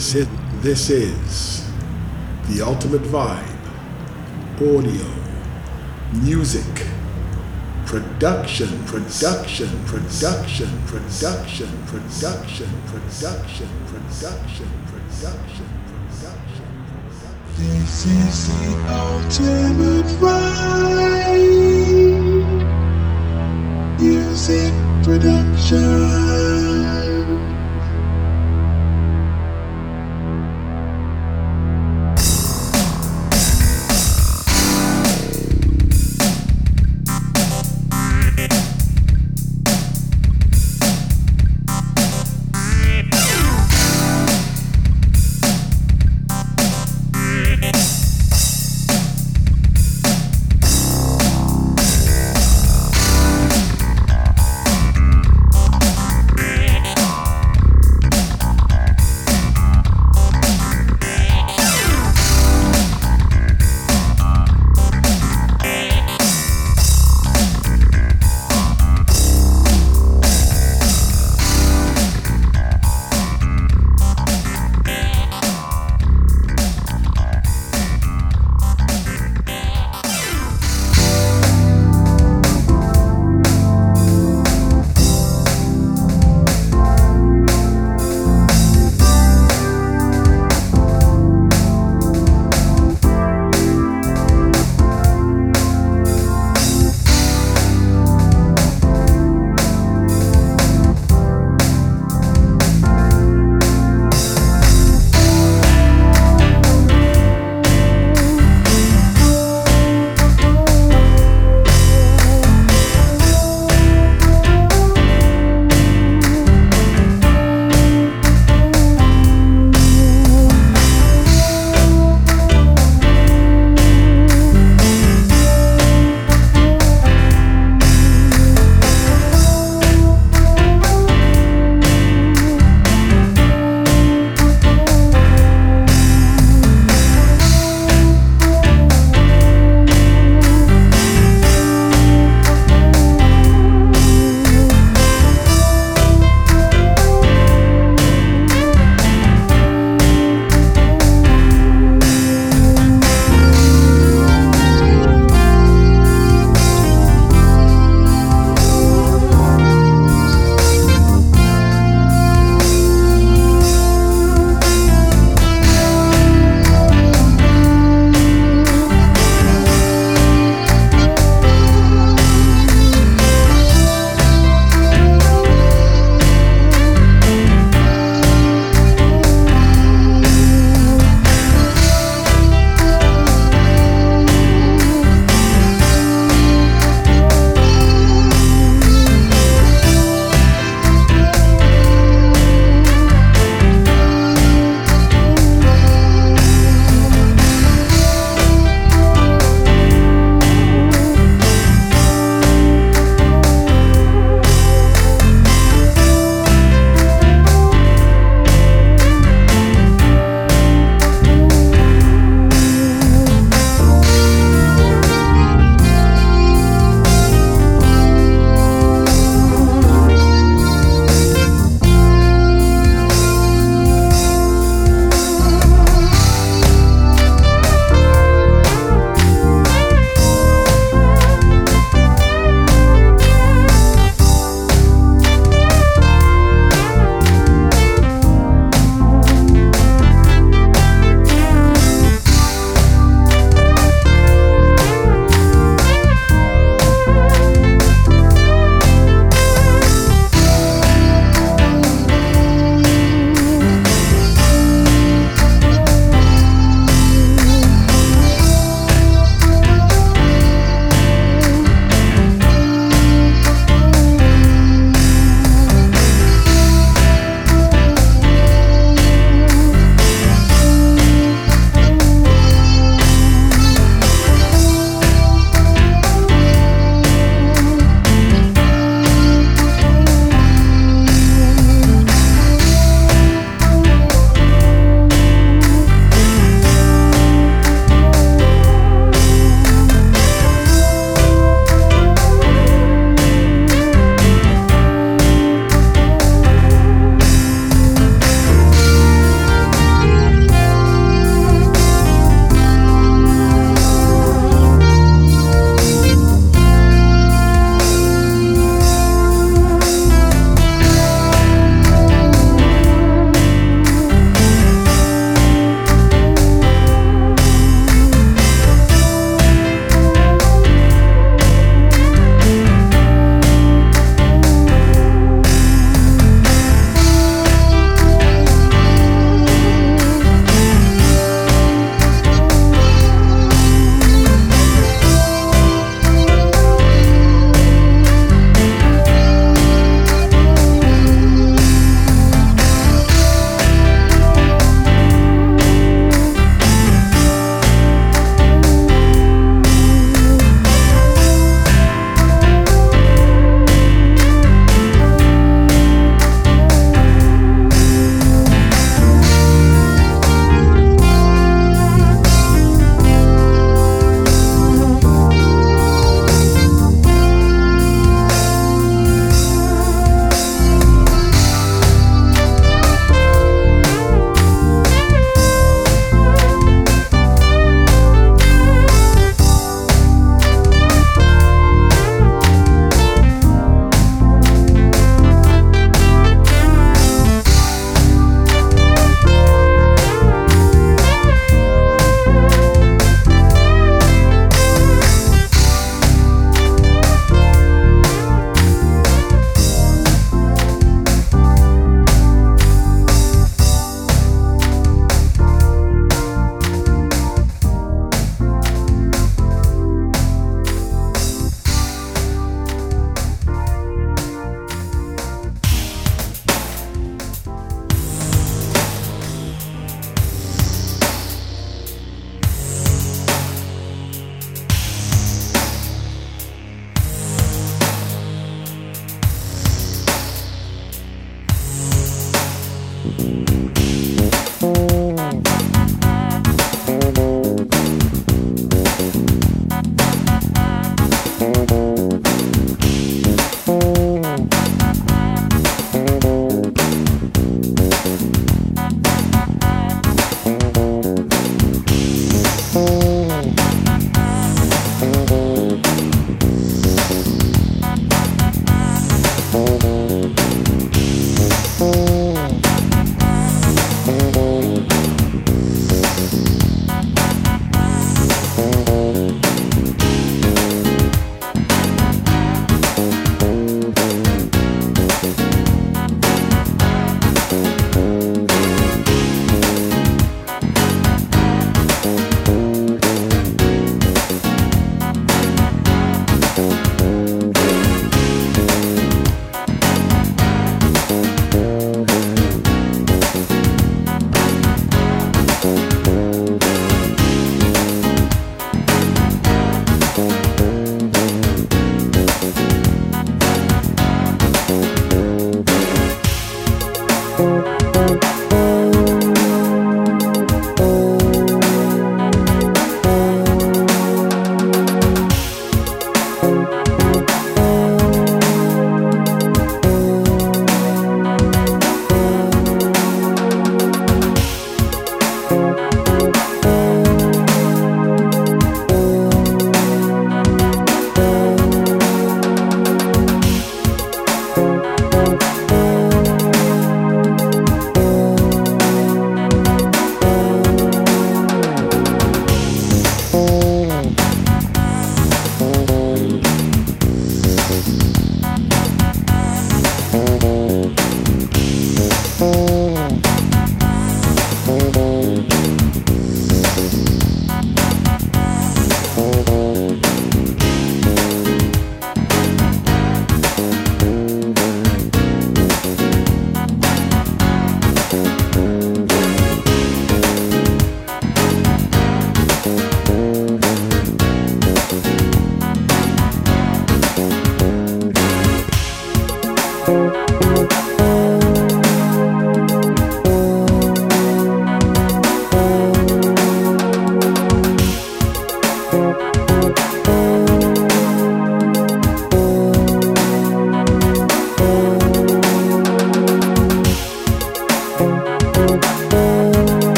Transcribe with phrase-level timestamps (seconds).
[0.00, 0.28] This is,
[0.62, 1.70] this is
[2.48, 3.44] the ultimate vibe.
[4.56, 5.06] Audio,
[6.22, 6.86] music,
[7.84, 15.68] production, production, production, production, production, production, production, production, production.
[17.58, 20.80] This is the ultimate vibe.
[24.00, 24.72] Music
[25.04, 26.29] production.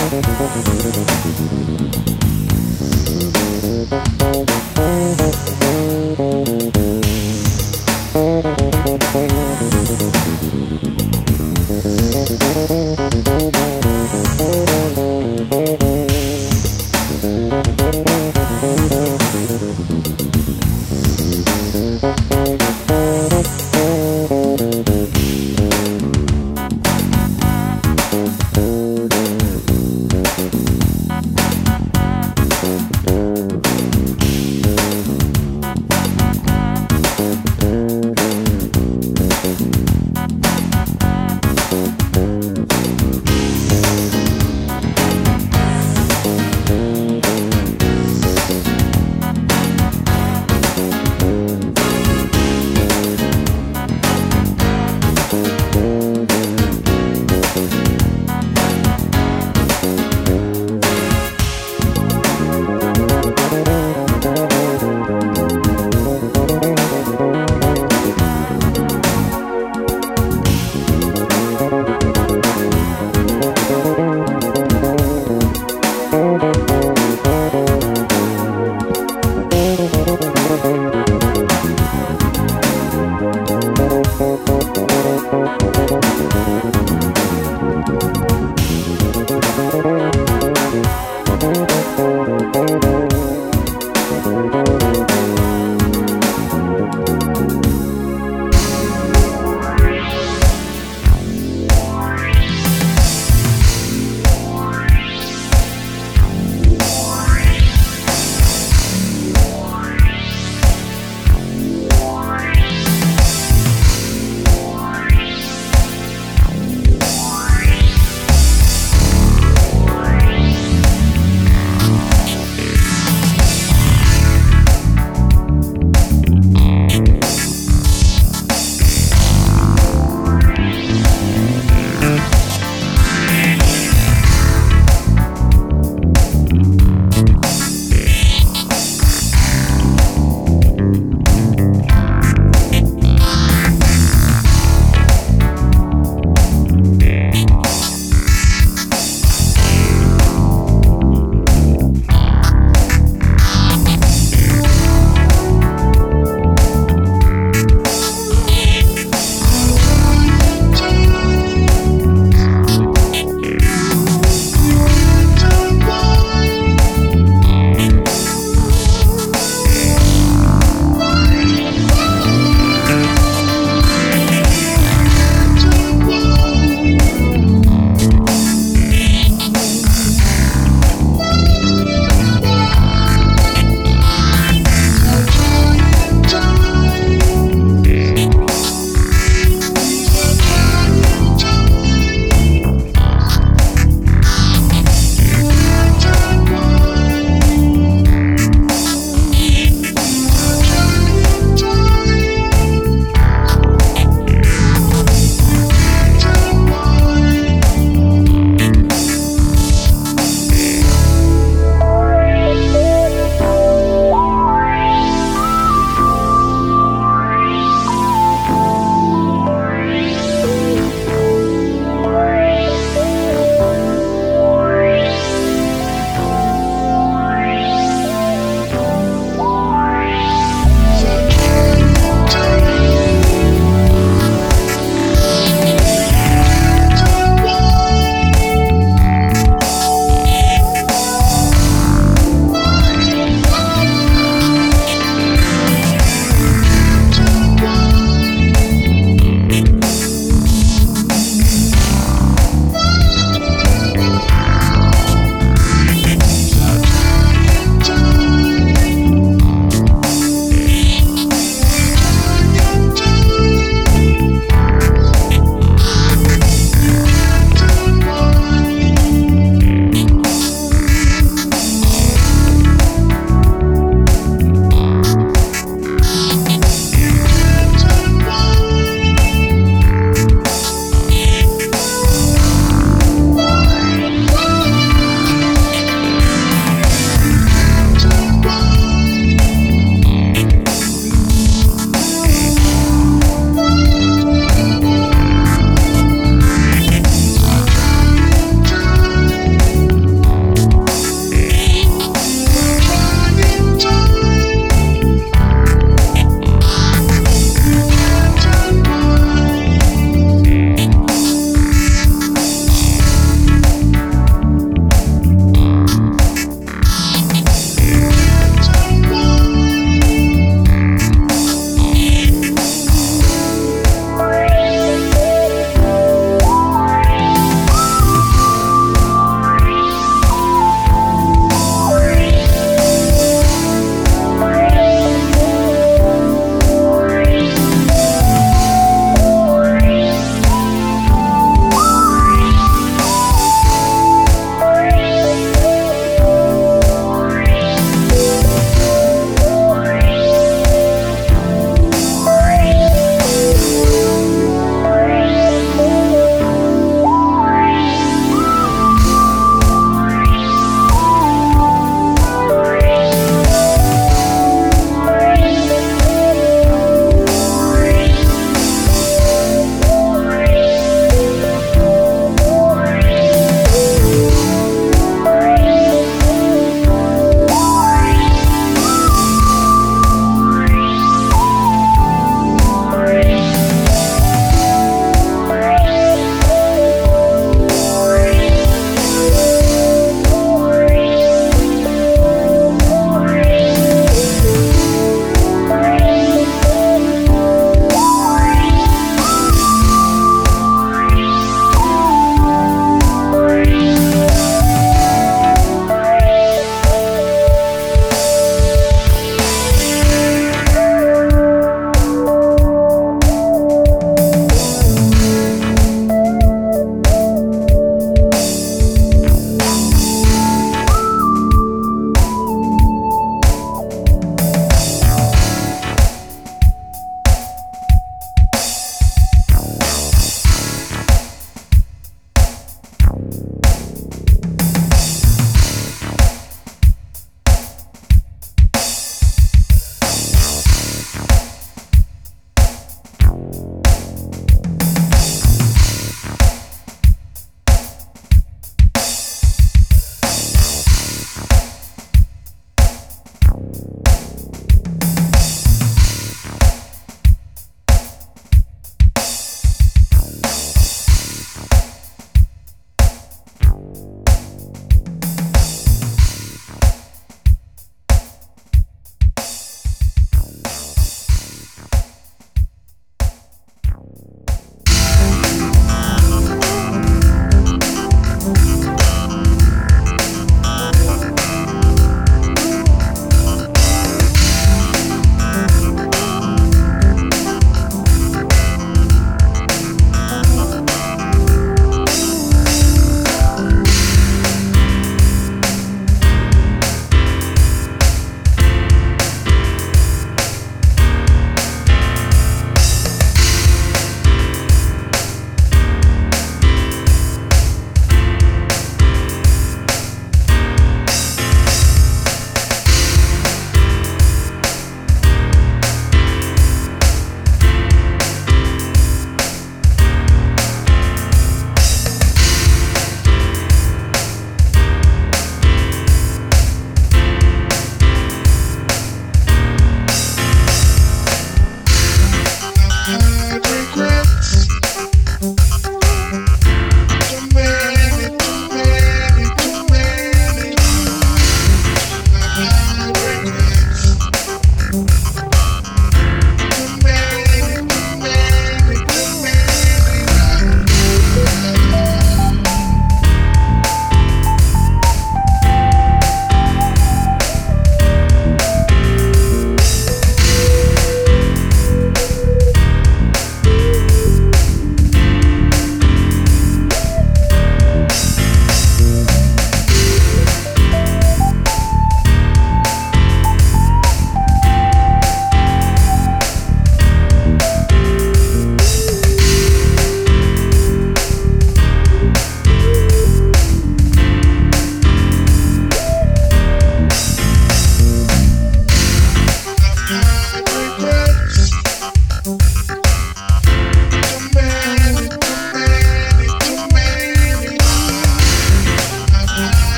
[0.00, 0.26] Thank
[5.44, 5.49] you.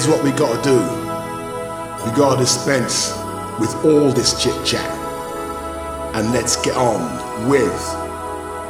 [0.00, 0.78] Here's what we gotta do.
[2.06, 3.12] We gotta dispense
[3.60, 4.90] with all this chit chat.
[6.14, 7.02] And let's get on
[7.50, 7.78] with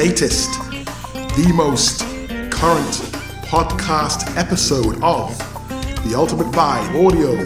[0.00, 0.50] latest,
[1.36, 2.00] the most
[2.50, 2.94] current
[3.44, 5.36] podcast episode of
[6.08, 7.36] the Ultimate Vibe Audio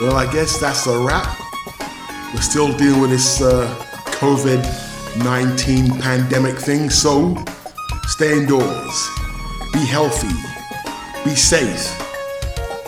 [0.00, 1.43] Well, I guess that's a wrap.
[2.34, 3.72] We're still dealing with this uh,
[4.18, 7.36] COVID 19 pandemic thing, so
[8.08, 9.08] stay indoors,
[9.72, 10.34] be healthy,
[11.24, 11.96] be safe,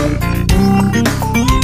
[0.05, 1.54] Thank you.